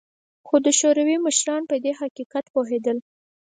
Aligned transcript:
خو 0.47 0.55
د 0.65 0.67
شوروي 0.79 1.17
مشران 1.25 1.61
په 1.71 1.75
دې 1.83 1.91
حقیقت 2.01 2.45
پوهېدل 2.55 2.97